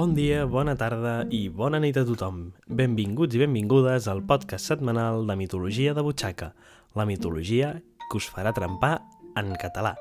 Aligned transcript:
Bon 0.00 0.14
dia, 0.16 0.46
bona 0.48 0.72
tarda 0.80 1.26
i 1.28 1.50
bona 1.52 1.76
nit 1.76 1.98
a 2.00 2.06
tothom. 2.08 2.38
Benvinguts 2.72 3.36
i 3.36 3.42
benvingudes 3.42 4.06
al 4.08 4.22
podcast 4.24 4.70
setmanal 4.70 5.26
de 5.28 5.34
mitologia 5.36 5.92
de 5.92 6.00
butxaca, 6.00 6.54
la 6.96 7.04
mitologia 7.04 7.74
que 8.06 8.16
us 8.16 8.30
farà 8.32 8.54
trempar 8.56 8.94
en 9.36 9.52
català. 9.60 9.92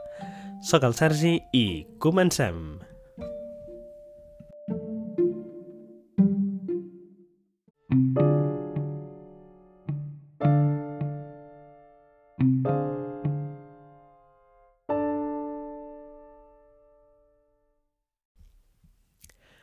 Soc 0.63 0.87
el 0.87 0.95
Sergi 0.95 1.33
i 1.51 1.65
comencem! 1.99 2.79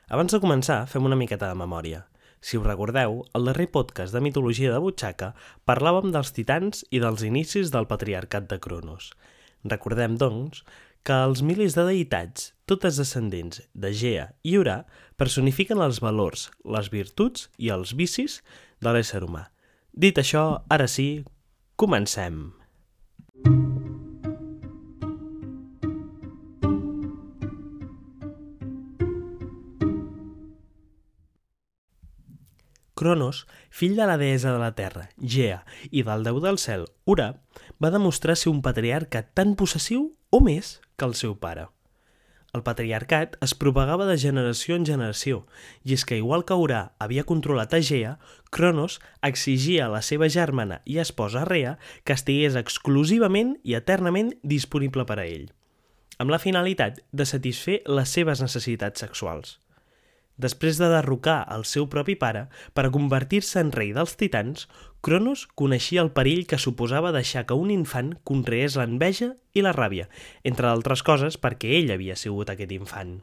Abans 0.06 0.30
de 0.30 0.38
començar, 0.38 0.84
fem 0.86 1.02
una 1.02 1.16
miqueta 1.18 1.48
de 1.50 1.58
memòria. 1.58 2.04
Si 2.38 2.54
us 2.54 2.62
recordeu, 2.62 3.24
al 3.34 3.48
darrer 3.48 3.64
podcast 3.74 4.14
de 4.14 4.20
mitologia 4.22 4.70
de 4.70 4.78
butxaca 4.78 5.32
parlàvem 5.66 6.12
dels 6.14 6.30
titans 6.30 6.84
i 6.94 7.00
dels 7.02 7.24
inicis 7.26 7.72
del 7.74 7.88
patriarcat 7.90 8.46
de 8.46 8.60
Cronos. 8.62 9.08
Recordem, 9.66 10.14
doncs, 10.14 10.62
que 11.02 11.16
els 11.26 11.42
milis 11.42 11.74
de 11.74 11.82
deïtats, 11.88 12.52
totes 12.70 13.00
descendents 13.02 13.64
de 13.74 13.90
Gea 13.90 14.28
i 14.46 14.54
Urà, 14.60 14.84
personifiquen 15.18 15.82
els 15.82 15.98
valors, 15.98 16.52
les 16.62 16.86
virtuts 16.94 17.48
i 17.58 17.74
els 17.74 17.96
vicis 17.98 18.44
de 18.78 18.94
l'ésser 18.94 19.24
humà. 19.26 19.48
Dit 19.90 20.22
això, 20.22 20.62
ara 20.70 20.86
sí, 20.86 21.24
comencem! 21.74 22.55
Cronos, 32.96 33.44
fill 33.68 33.94
de 33.94 34.06
la 34.08 34.16
deessa 34.16 34.54
de 34.54 34.58
la 34.58 34.72
terra, 34.72 35.10
Gea, 35.20 35.58
i 35.92 36.00
del 36.02 36.22
déu 36.24 36.38
del 36.40 36.56
cel, 36.56 36.86
Ura, 37.04 37.26
va 37.76 37.92
demostrar 37.92 38.38
ser 38.40 38.48
un 38.48 38.62
patriarca 38.64 39.20
tan 39.36 39.52
possessiu 39.60 40.14
o 40.32 40.40
més 40.40 40.78
que 40.96 41.04
el 41.04 41.12
seu 41.18 41.34
pare. 41.36 41.66
El 42.56 42.62
patriarcat 42.64 43.34
es 43.44 43.52
propagava 43.52 44.06
de 44.08 44.16
generació 44.16 44.78
en 44.80 44.86
generació, 44.88 45.42
i 45.84 45.92
és 45.92 46.06
que 46.08 46.16
igual 46.16 46.46
que 46.48 46.56
Urà 46.56 46.80
havia 46.96 47.26
controlat 47.28 47.76
a 47.76 47.82
Gea, 47.84 48.14
Cronos 48.48 48.96
exigia 49.20 49.84
a 49.84 49.92
la 49.92 50.00
seva 50.00 50.30
germana 50.32 50.80
i 50.86 50.96
esposa 51.04 51.44
Rea 51.44 51.76
que 52.08 52.16
estigués 52.16 52.56
exclusivament 52.56 53.58
i 53.60 53.76
eternament 53.76 54.32
disponible 54.40 55.04
per 55.04 55.20
a 55.20 55.28
ell, 55.28 55.50
amb 56.16 56.32
la 56.32 56.40
finalitat 56.40 57.04
de 57.12 57.28
satisfer 57.28 57.82
les 57.84 58.08
seves 58.08 58.40
necessitats 58.40 59.04
sexuals. 59.04 59.58
Després 60.36 60.76
de 60.76 60.88
derrocar 60.92 61.38
el 61.54 61.64
seu 61.64 61.86
propi 61.88 62.14
pare 62.20 62.46
per 62.76 62.86
a 62.86 62.90
convertir-se 62.92 63.62
en 63.62 63.72
rei 63.72 63.94
dels 63.96 64.16
titans, 64.20 64.66
Cronos 65.00 65.46
coneixia 65.54 66.02
el 66.02 66.10
perill 66.12 66.44
que 66.50 66.58
suposava 66.60 67.12
deixar 67.14 67.46
que 67.46 67.56
un 67.56 67.70
infant 67.72 68.12
conreés 68.26 68.76
l'enveja 68.76 69.32
i 69.56 69.64
la 69.64 69.72
ràbia, 69.72 70.10
entre 70.44 70.68
altres 70.68 71.04
coses 71.06 71.40
perquè 71.40 71.72
ell 71.78 71.94
havia 71.94 72.18
sigut 72.20 72.52
aquest 72.52 72.74
infant. 72.76 73.16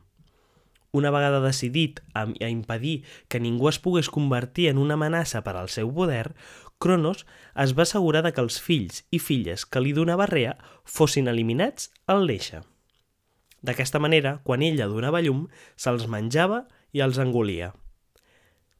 Una 0.94 1.10
vegada 1.14 1.42
decidit 1.42 2.02
a, 2.14 2.28
impedir 2.50 3.04
que 3.28 3.42
ningú 3.42 3.70
es 3.70 3.80
pogués 3.82 4.10
convertir 4.14 4.68
en 4.70 4.78
una 4.78 4.94
amenaça 4.94 5.42
per 5.46 5.56
al 5.58 5.70
seu 5.70 5.90
poder, 5.94 6.34
Cronos 6.78 7.26
es 7.64 7.74
va 7.78 7.86
assegurar 7.86 8.22
de 8.26 8.34
que 8.34 8.42
els 8.42 8.60
fills 8.62 9.02
i 9.10 9.20
filles 9.20 9.66
que 9.66 9.82
li 9.82 9.94
donava 9.94 10.28
Rea 10.30 10.58
fossin 10.84 11.30
eliminats 11.32 11.90
al 12.06 12.26
néixer. 12.30 12.62
D'aquesta 13.64 14.02
manera, 14.04 14.40
quan 14.44 14.62
ella 14.62 14.90
donava 14.92 15.22
llum, 15.24 15.48
se'ls 15.80 16.10
menjava 16.12 16.66
i 16.68 16.83
els 17.02 17.18
engolia. 17.18 17.72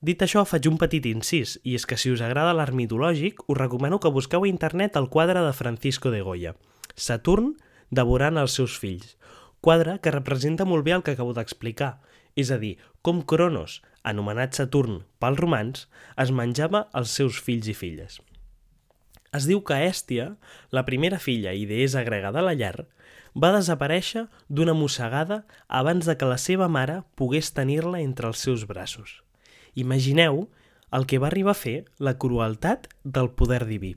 Dit 0.04 0.22
això, 0.22 0.44
faig 0.44 0.68
un 0.68 0.78
petit 0.78 1.06
incís, 1.08 1.56
i 1.64 1.78
és 1.80 1.86
que 1.88 1.96
si 1.98 2.12
us 2.12 2.22
agrada 2.22 2.54
l'art 2.54 2.76
mitològic, 2.76 3.40
us 3.48 3.58
recomano 3.58 4.02
que 4.04 4.12
busqueu 4.12 4.44
a 4.44 4.50
internet 4.52 5.00
el 5.00 5.08
quadre 5.08 5.40
de 5.46 5.54
Francisco 5.56 6.12
de 6.12 6.20
Goya, 6.22 6.58
Saturn 6.94 7.54
devorant 7.90 8.38
els 8.42 8.58
seus 8.60 8.76
fills, 8.78 9.16
quadre 9.64 9.96
que 10.04 10.12
representa 10.12 10.68
molt 10.68 10.84
bé 10.84 10.92
el 10.98 11.06
que 11.08 11.16
acabo 11.16 11.32
d'explicar, 11.34 12.02
és 12.36 12.52
a 12.52 12.60
dir, 12.60 12.76
com 13.02 13.24
Cronos, 13.24 13.80
anomenat 14.04 14.60
Saturn 14.60 15.06
pels 15.24 15.40
romans, 15.40 15.88
es 16.20 16.36
menjava 16.36 16.88
els 17.00 17.16
seus 17.16 17.40
fills 17.40 17.72
i 17.72 17.78
filles. 17.78 18.20
Es 19.34 19.48
diu 19.50 19.64
que 19.66 19.80
Èstia, 19.88 20.36
la 20.70 20.86
primera 20.86 21.20
filla 21.20 21.56
i 21.58 21.66
deessa 21.70 22.04
grega 22.06 22.32
de 22.36 22.44
la 22.46 22.54
llar, 22.54 22.86
va 23.34 23.54
desaparèixer 23.56 24.28
d'una 24.48 24.76
mossegada 24.78 25.42
abans 25.68 26.06
de 26.06 26.16
que 26.18 26.30
la 26.30 26.38
seva 26.38 26.70
mare 26.70 27.02
pogués 27.18 27.50
tenir-la 27.58 28.04
entre 28.04 28.30
els 28.30 28.44
seus 28.46 28.68
braços. 28.70 29.22
Imagineu 29.74 30.46
el 30.94 31.08
que 31.10 31.18
va 31.18 31.32
arribar 31.32 31.56
a 31.58 31.62
fer 31.64 31.78
la 31.98 32.18
crueltat 32.22 32.88
del 33.04 33.32
poder 33.34 33.64
diví. 33.66 33.96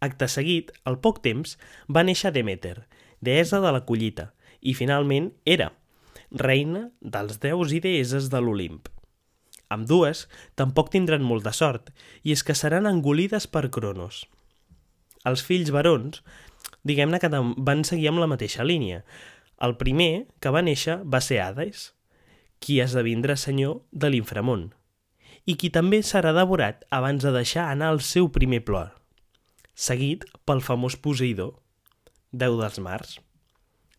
Acte 0.00 0.28
seguit, 0.30 0.72
al 0.88 0.96
poc 1.04 1.20
temps, 1.20 1.58
va 1.90 2.06
néixer 2.06 2.32
Demeter, 2.32 2.86
deessa 3.20 3.60
de 3.60 3.72
la 3.74 3.84
collita, 3.84 4.30
i 4.60 4.72
finalment 4.74 5.32
era 5.44 5.72
reina 6.30 6.88
dels 7.00 7.40
déus 7.42 7.72
i 7.72 7.80
deesses 7.84 8.28
de 8.32 8.40
l'Olimp. 8.40 8.88
Amb 9.68 9.88
dues 9.88 10.24
tampoc 10.56 10.88
tindran 10.92 11.24
molta 11.24 11.52
sort, 11.52 11.90
i 12.24 12.32
és 12.32 12.42
que 12.42 12.56
seran 12.56 12.88
engolides 12.88 13.46
per 13.46 13.68
Cronos. 13.74 14.24
Els 15.28 15.44
fills 15.44 15.72
barons 15.74 16.22
diguem-ne 16.88 17.20
que 17.20 17.30
van 17.30 17.84
seguir 17.84 18.08
amb 18.10 18.22
la 18.22 18.30
mateixa 18.30 18.64
línia. 18.64 19.02
El 19.60 19.76
primer 19.76 20.28
que 20.40 20.52
va 20.54 20.64
néixer 20.64 21.00
va 21.04 21.20
ser 21.20 21.42
Hades, 21.44 21.92
qui 22.62 22.80
esdevindrà 22.82 23.36
senyor 23.36 23.82
de 23.92 24.10
l'inframont, 24.10 24.68
i 25.44 25.56
qui 25.60 25.70
també 25.74 26.00
serà 26.02 26.32
devorat 26.36 26.84
abans 26.94 27.24
de 27.24 27.32
deixar 27.34 27.68
anar 27.68 27.92
el 27.94 28.02
seu 28.04 28.28
primer 28.32 28.62
plor, 28.64 28.92
seguit 29.74 30.24
pel 30.48 30.64
famós 30.64 30.96
Poseidó, 30.96 31.52
déu 32.32 32.58
dels 32.60 32.78
mars. 32.84 33.18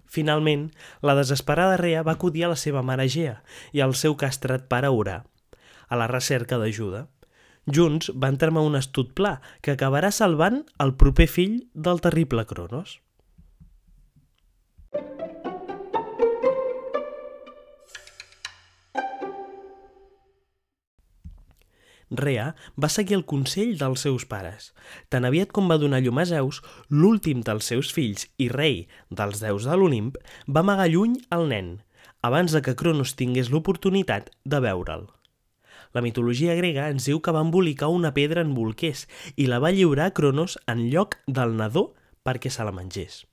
Finalment, 0.09 0.69
la 1.05 1.13
desesperada 1.17 1.77
Rea 1.77 2.01
va 2.05 2.15
acudir 2.17 2.45
a 2.45 2.53
la 2.53 2.57
seva 2.57 2.81
mare 2.81 3.05
Gea 3.09 3.35
i 3.77 3.81
al 3.85 3.93
seu 3.93 4.15
castrat 4.17 4.65
pare 4.71 4.89
Urà, 4.89 5.19
a 5.89 5.99
la 5.99 6.07
recerca 6.07 6.61
d'ajuda. 6.61 7.07
Junts 7.69 8.13
van 8.15 8.39
tramar 8.41 8.63
un 8.65 8.79
estut 8.79 9.11
pla 9.17 9.35
que 9.61 9.75
acabarà 9.75 10.13
salvant 10.15 10.63
el 10.79 10.95
proper 10.95 11.27
fill 11.27 11.59
del 11.73 12.01
terrible 12.01 12.45
Cronos. 12.49 12.99
Rea 22.09 22.55
va 22.81 22.89
seguir 22.89 23.15
el 23.19 23.25
consell 23.31 23.75
dels 23.77 24.01
seus 24.05 24.25
pares. 24.25 24.71
Tan 25.13 25.27
aviat 25.29 25.53
com 25.53 25.69
va 25.69 25.77
donar 25.77 26.01
llum 26.01 26.17
a 26.17 26.25
Zeus, 26.25 26.63
l'últim 26.89 27.43
dels 27.45 27.69
seus 27.69 27.93
fills 27.93 28.25
i 28.41 28.49
rei 28.49 28.87
dels 29.13 29.43
déus 29.43 29.69
de 29.69 29.77
l'Olimp, 29.77 30.17
va 30.47 30.65
amagar 30.65 30.89
lluny 30.89 31.19
el 31.37 31.47
nen, 31.53 31.71
abans 32.25 32.55
de 32.55 32.65
que 32.65 32.75
Cronos 32.75 33.13
tingués 33.13 33.53
l'oportunitat 33.53 34.33
de 34.43 34.65
veure'l. 34.65 35.07
La 35.91 36.03
mitologia 36.05 36.53
grega 36.53 36.85
ens 36.93 37.07
diu 37.09 37.17
que 37.25 37.33
va 37.33 37.41
embolicar 37.41 37.87
una 37.89 38.11
pedra 38.13 38.43
en 38.45 38.53
bolquers 38.53 39.07
i 39.35 39.47
la 39.49 39.57
va 39.63 39.71
lliurar 39.73 40.11
a 40.11 40.13
Cronos 40.13 40.59
en 40.69 40.85
lloc 40.93 41.17
del 41.25 41.55
nadó 41.57 41.93
perquè 42.21 42.51
se 42.53 42.65
la 42.65 42.73
mengés. 42.75 43.23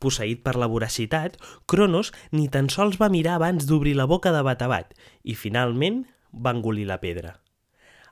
Posseït 0.00 0.40
per 0.44 0.54
la 0.56 0.68
voracitat, 0.68 1.36
Cronos 1.68 2.12
ni 2.32 2.48
tan 2.48 2.70
sols 2.72 2.96
va 3.00 3.12
mirar 3.12 3.36
abans 3.36 3.68
d'obrir 3.68 3.94
la 3.98 4.08
boca 4.08 4.32
de 4.32 4.40
Batabat 4.46 4.94
i 5.24 5.36
finalment 5.36 6.06
va 6.32 6.54
engolir 6.56 6.86
la 6.88 7.00
pedra. 7.04 7.34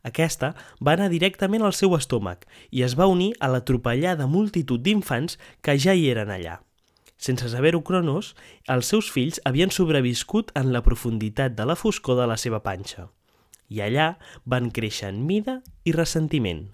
Aquesta 0.05 0.53
va 0.85 0.93
anar 0.93 1.09
directament 1.09 1.65
al 1.65 1.73
seu 1.79 1.97
estómac 1.97 2.45
i 2.71 2.85
es 2.85 2.99
va 2.99 3.09
unir 3.09 3.31
a 3.41 3.49
l'atropellada 3.49 4.29
multitud 4.29 4.85
d'infants 4.85 5.39
que 5.63 5.79
ja 5.79 5.97
hi 5.97 6.11
eren 6.13 6.35
allà. 6.35 6.59
Sense 7.17 7.49
saber-ho 7.49 7.81
Cronos, 7.87 8.35
els 8.69 8.93
seus 8.93 9.09
fills 9.15 9.41
havien 9.49 9.71
sobreviscut 9.71 10.53
en 10.59 10.75
la 10.77 10.85
profunditat 10.85 11.57
de 11.57 11.69
la 11.71 11.79
foscor 11.79 12.21
de 12.21 12.29
la 12.29 12.37
seva 12.37 12.61
panxa 12.67 13.09
i 13.73 13.81
allà 13.81 14.13
van 14.45 14.71
créixer 14.77 15.09
en 15.15 15.25
mida 15.27 15.61
i 15.89 15.97
ressentiment. 15.97 16.69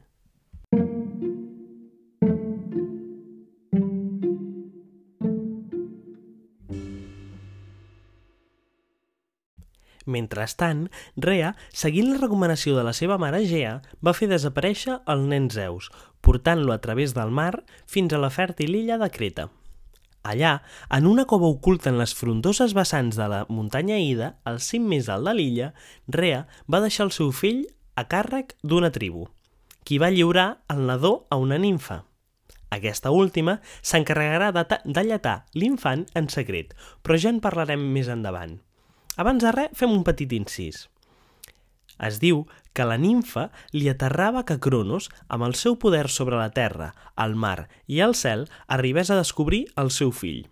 Mentrestant, 10.09 10.87
Rea, 11.21 11.53
seguint 11.77 12.09
la 12.15 12.21
recomanació 12.23 12.75
de 12.79 12.85
la 12.87 12.95
seva 12.97 13.19
mare 13.21 13.43
Gea, 13.47 13.75
va 14.01 14.17
fer 14.17 14.31
desaparèixer 14.31 14.97
el 15.15 15.27
nen 15.29 15.51
Zeus, 15.53 15.91
portant-lo 16.25 16.73
a 16.73 16.81
través 16.85 17.15
del 17.19 17.31
mar 17.31 17.53
fins 17.87 18.17
a 18.17 18.23
la 18.25 18.33
fèrtil 18.33 18.81
illa 18.81 18.97
de 18.99 19.13
Creta. 19.13 19.51
Allà, 20.29 20.59
en 20.93 21.07
una 21.09 21.25
cova 21.25 21.49
oculta 21.49 21.89
en 21.89 21.97
les 21.97 22.13
frondoses 22.13 22.75
vessants 22.77 23.17
de 23.17 23.29
la 23.33 23.45
muntanya 23.49 23.97
Ida, 24.03 24.35
al 24.45 24.59
cim 24.61 24.85
més 24.91 25.09
alt 25.09 25.25
de 25.25 25.33
l'illa, 25.33 25.71
Rea 26.19 26.43
va 26.69 26.83
deixar 26.85 27.07
el 27.07 27.15
seu 27.17 27.31
fill 27.33 27.63
a 27.97 28.05
càrrec 28.13 28.53
d'una 28.63 28.93
tribu, 28.93 29.25
qui 29.89 29.97
va 30.03 30.13
lliurar 30.13 30.49
el 30.75 30.85
nadó 30.91 31.15
a 31.31 31.41
una 31.41 31.57
ninfa. 31.57 32.03
Aquesta 32.69 33.11
última 33.11 33.57
s'encarregarà 33.81 34.53
de, 34.53 34.67
de 34.85 35.05
lletar 35.09 35.39
l'infant 35.57 36.05
en 36.19 36.29
secret, 36.29 36.77
però 37.01 37.17
ja 37.17 37.33
en 37.33 37.41
parlarem 37.41 37.89
més 37.97 38.13
endavant. 38.13 38.59
Abans 39.17 39.43
de 39.43 39.55
res, 39.57 39.73
fem 39.75 39.97
un 39.97 40.05
petit 40.05 40.37
incís. 40.37 40.85
Es 41.99 42.21
diu 42.23 42.45
que 42.73 42.87
la 42.87 42.99
nimfa 42.99 43.49
li 43.75 43.89
aterrava 43.91 44.45
que 44.47 44.61
Cronos, 44.63 45.09
amb 45.29 45.47
el 45.49 45.57
seu 45.59 45.77
poder 45.83 46.07
sobre 46.15 46.39
la 46.39 46.53
terra, 46.55 46.93
el 47.19 47.35
mar 47.35 47.69
i 47.87 48.01
el 48.07 48.15
cel, 48.15 48.47
arribés 48.67 49.11
a 49.11 49.19
descobrir 49.19 49.67
el 49.77 49.91
seu 49.91 50.13
fill. 50.15 50.47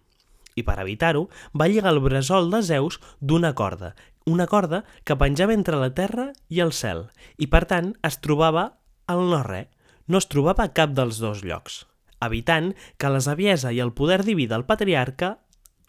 I 0.56 0.64
per 0.66 0.78
evitar-ho, 0.82 1.26
va 1.54 1.68
lligar 1.68 1.92
el 1.92 2.02
bressol 2.02 2.50
de 2.50 2.62
Zeus 2.66 2.98
d'una 3.20 3.52
corda, 3.54 3.94
una 4.26 4.48
corda 4.50 4.82
que 5.04 5.16
penjava 5.16 5.54
entre 5.54 5.78
la 5.78 5.92
terra 5.94 6.32
i 6.48 6.60
el 6.64 6.72
cel, 6.74 7.06
i 7.38 7.46
per 7.46 7.64
tant 7.70 7.92
es 8.06 8.18
trobava 8.24 8.72
al 9.06 9.22
no-res, 9.30 9.68
no 10.06 10.18
es 10.18 10.26
trobava 10.30 10.66
a 10.66 10.72
cap 10.74 10.94
dels 10.94 11.20
dos 11.22 11.44
llocs, 11.46 11.84
evitant 12.22 12.72
que 12.98 13.12
la 13.12 13.22
saviesa 13.22 13.72
i 13.74 13.82
el 13.84 13.94
poder 13.94 14.24
diví 14.26 14.48
del 14.50 14.66
patriarca 14.66 15.36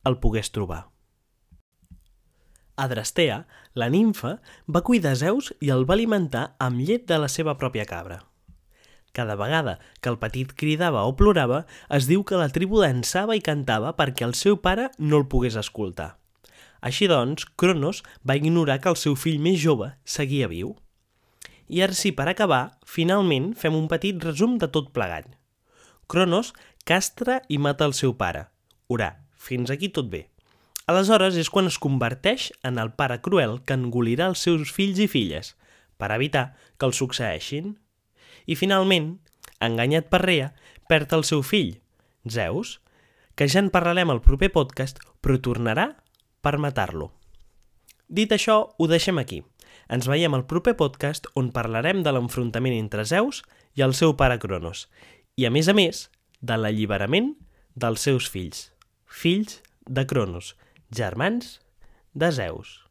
el 0.06 0.22
pogués 0.22 0.54
trobar. 0.54 0.86
Adrastea, 2.78 3.42
la 3.74 3.90
nimfa, 3.90 4.38
va 4.70 4.84
cuidar 4.86 5.16
Zeus 5.18 5.50
i 5.60 5.72
el 5.74 5.86
va 5.90 5.96
alimentar 5.98 6.52
amb 6.62 6.82
llet 6.86 7.08
de 7.10 7.18
la 7.18 7.30
seva 7.32 7.58
pròpia 7.58 7.88
cabra. 7.90 8.22
Cada 9.18 9.34
vegada 9.36 9.80
que 10.00 10.12
el 10.14 10.20
petit 10.22 10.54
cridava 10.54 11.02
o 11.10 11.16
plorava, 11.18 11.64
es 11.90 12.06
diu 12.06 12.22
que 12.24 12.38
la 12.38 12.52
tribu 12.54 12.84
dansava 12.84 13.36
i 13.36 13.42
cantava 13.42 13.96
perquè 13.98 14.28
el 14.28 14.36
seu 14.38 14.60
pare 14.62 14.92
no 15.00 15.18
el 15.18 15.26
pogués 15.26 15.58
escoltar. 15.58 16.12
Així 16.86 17.08
doncs, 17.10 17.48
Cronos 17.58 18.04
va 18.22 18.38
ignorar 18.38 18.78
que 18.84 18.94
el 18.94 19.00
seu 19.02 19.18
fill 19.18 19.42
més 19.42 19.58
jove 19.64 19.90
seguia 20.06 20.50
viu. 20.52 20.76
I 21.68 21.82
ara 21.82 21.98
sí, 21.98 22.14
per 22.14 22.30
acabar, 22.30 22.78
finalment 22.86 23.56
fem 23.58 23.76
un 23.76 23.90
petit 23.90 24.22
resum 24.24 24.60
de 24.62 24.70
tot 24.70 24.94
plegat. 24.94 25.26
Cronos 26.08 26.54
castra 26.86 27.42
i 27.50 27.58
mata 27.58 27.90
el 27.90 27.98
seu 27.98 28.14
pare. 28.22 28.46
Urà, 28.88 29.16
fins 29.34 29.74
aquí 29.74 29.90
tot 29.90 30.14
bé. 30.14 30.28
Aleshores 30.88 31.36
és 31.36 31.50
quan 31.52 31.68
es 31.68 31.76
converteix 31.84 32.48
en 32.64 32.78
el 32.80 32.94
pare 32.96 33.18
cruel 33.20 33.58
que 33.68 33.76
engolirà 33.76 34.30
els 34.32 34.40
seus 34.46 34.70
fills 34.72 35.02
i 35.04 35.08
filles, 35.12 35.50
per 36.00 36.14
evitar 36.16 36.54
que 36.80 36.88
els 36.88 37.00
succeeixin. 37.02 37.74
I 38.48 38.56
finalment, 38.56 39.18
enganyat 39.60 40.08
per 40.08 40.22
Rea, 40.24 40.54
perd 40.88 41.12
el 41.18 41.26
seu 41.28 41.42
fill, 41.44 41.74
Zeus, 42.24 42.78
que 43.36 43.50
ja 43.52 43.60
en 43.60 43.68
parlarem 43.74 44.14
al 44.14 44.24
proper 44.24 44.48
podcast, 44.56 45.02
però 45.20 45.36
tornarà 45.44 45.90
per 46.40 46.56
matar-lo. 46.64 47.10
Dit 48.08 48.32
això, 48.32 48.56
ho 48.72 48.88
deixem 48.88 49.20
aquí. 49.20 49.42
Ens 49.92 50.08
veiem 50.08 50.38
al 50.38 50.46
proper 50.48 50.78
podcast 50.80 51.28
on 51.36 51.50
parlarem 51.52 52.00
de 52.04 52.14
l'enfrontament 52.16 52.78
entre 52.78 53.04
Zeus 53.04 53.42
i 53.76 53.84
el 53.84 53.92
seu 53.92 54.16
pare 54.16 54.40
Cronos, 54.40 54.86
i 55.36 55.44
a 55.44 55.52
més 55.52 55.68
a 55.68 55.76
més, 55.76 56.06
de 56.40 56.56
l'alliberament 56.56 57.34
dels 57.76 58.08
seus 58.08 58.32
fills, 58.32 58.70
fills 59.06 59.60
de 59.84 60.08
Cronos, 60.08 60.56
germans 60.90 61.60
de 62.12 62.32
Zeus. 62.32 62.87